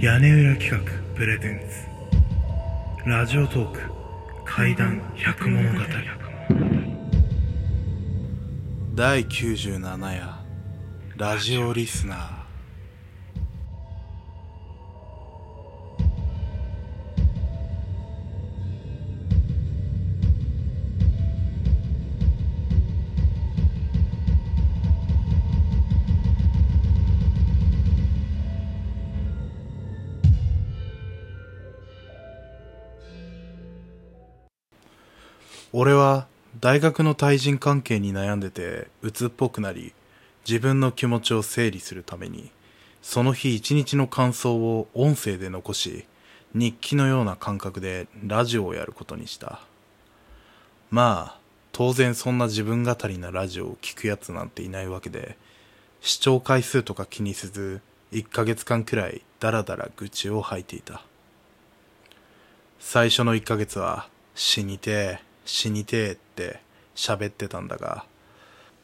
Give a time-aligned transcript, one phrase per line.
[0.00, 0.78] 屋根裏企画
[1.16, 3.08] プレゼンツ。
[3.10, 3.80] ラジオトーク
[4.44, 5.78] 怪談百物語。
[8.94, 10.38] 第97夜
[11.16, 12.47] ラジオリスナー。
[35.72, 36.26] 俺は
[36.60, 39.92] 大学の対人関係に悩んでて鬱っぽくなり
[40.48, 42.50] 自分の気持ちを整理するために
[43.02, 46.06] その日一日の感想を音声で残し
[46.54, 49.60] 日記のような感覚でラジオをやることにした。
[50.90, 51.38] まあ
[51.72, 55.36] 当然そんな自分語りなラジオを聞くやつなんていないわけで
[56.00, 57.82] 視聴回数とか気にせず
[58.12, 61.02] 1ヶ月間くらいダラダラ愚痴を吐いていた。
[62.80, 66.60] 最初の1ヶ月は死にてえ死にてえって
[66.94, 68.04] 喋ってたんだが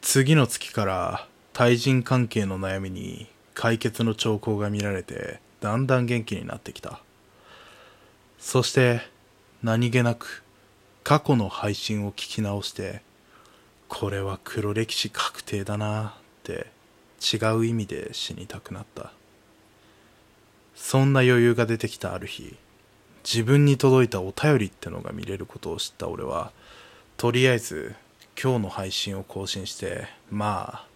[0.00, 7.00] 次の月から対人関係の悩みに解決の兆候が見られてだんだん元気になってきた。
[8.38, 9.02] そして
[9.62, 10.44] 何気なく
[11.02, 13.02] 過去の配信を聞き直して
[13.88, 16.66] これは黒歴史確定だなって
[17.20, 19.12] 違う意味で死にたくなった。
[20.74, 22.56] そんな余裕が出てきたある日
[23.24, 26.52] 自分に届いたお便りってのが見れることを知った俺は
[27.16, 27.94] とりあえず
[28.40, 30.86] 今日の配信を更新してまあ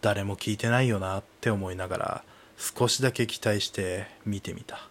[0.00, 2.24] 誰も聞いてないよなって思いながら
[2.56, 4.88] 少しだけ期待して見てみた。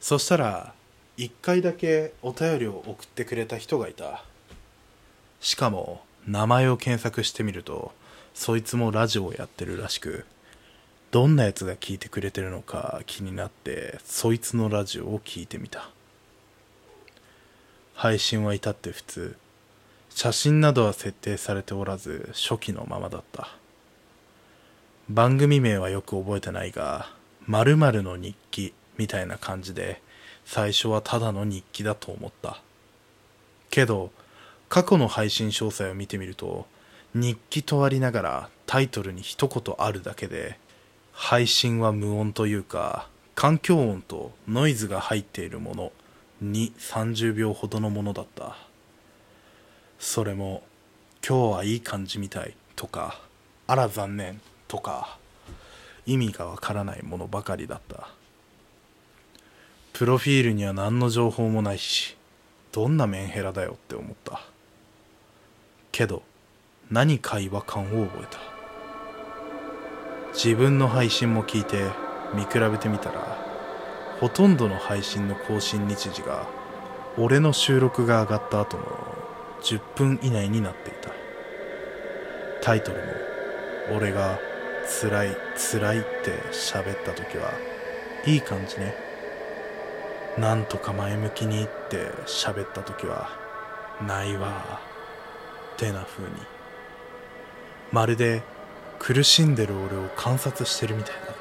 [0.00, 0.74] そしたら
[1.16, 4.24] 1回だけお便りを送ってくれた人がいた。
[5.40, 7.92] しかも名前を検索してみると
[8.32, 10.24] そいつもラジオをやってるらしく
[11.14, 15.88] どんなやつが聞いてくれてるのか気になってそいつのラジオを聞いてみた。
[17.94, 19.36] 配信は至って普通。
[20.10, 23.46] 写真などは設定されておらず初期のままだった。
[25.08, 27.08] 番組名はよく覚えてないが
[27.46, 30.02] 〇〇の日記みたいな感じで
[30.44, 32.60] 最初はただの日記だと思った。
[33.70, 34.10] けど
[34.68, 36.66] 過去の配信詳細を見てみると
[37.14, 40.58] 日記とありながらタイトルに一言あるだけで
[41.16, 45.92] 配信は無音というか環境音とノイズが入っているもの
[46.42, 48.56] に30秒ほどのものだった。
[49.98, 50.62] それも
[51.26, 53.20] 今日はいい感じみたいとか
[53.66, 55.16] あら残念とか
[56.04, 58.08] 意味がわからないものばかりだった。
[59.92, 62.16] プロフィールには何の情報もないし
[62.72, 64.42] どんなメンヘラだよって思った。
[65.92, 66.22] けど
[66.90, 68.53] 何か違和感を覚えた。
[70.34, 71.90] 自分の配信も聞いて
[72.34, 73.38] 見比べてみたら
[74.18, 76.48] ほとんどの配信の更新日時が
[77.16, 78.84] 俺の収録が上がった後の
[79.62, 81.10] 10分以内になっていた。
[82.60, 83.04] タイトルも
[83.96, 84.40] 俺が
[85.00, 87.52] 辛い辛いって喋った時は
[88.26, 88.96] いい感じね。
[90.36, 93.28] なんとか前向きにって喋った時は
[94.04, 94.80] ないわ
[95.74, 96.30] ってな風に。
[97.92, 98.42] まるで
[98.98, 101.34] 苦しんでる俺を観察してるみたいだった。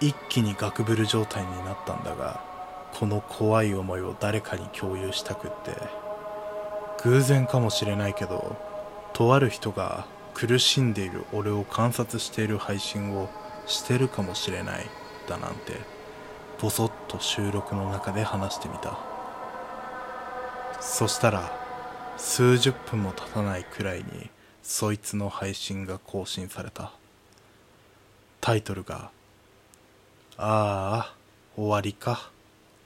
[0.00, 2.44] 一気にガクブル状態になったんだが
[2.94, 5.76] この怖い思いを誰かに共有したくって。
[7.04, 8.56] 偶然かもしれないけど
[9.12, 13.28] とある人が苦しんでいる俺を観察している配信を
[13.66, 14.86] してるかもしれない
[15.28, 15.74] だなんて
[16.60, 18.98] ボソッと収録の中で話してみた。
[20.80, 21.52] そしたら
[22.16, 24.30] 数十分も経たないくらいに
[24.68, 26.90] そいつの配信が更新された。
[28.40, 29.12] タイトルが
[30.36, 31.14] 「ああ
[31.54, 32.32] 終わりか」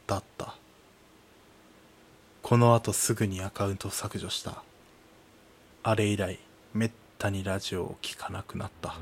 [0.06, 0.54] だった。
[2.42, 4.62] このあとすぐにアカウント削除した。
[5.82, 6.38] あれ以来
[6.74, 8.96] めったにラジオを聴かなくなった。